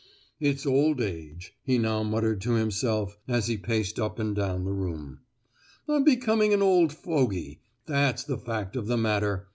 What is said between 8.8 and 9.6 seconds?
the matter!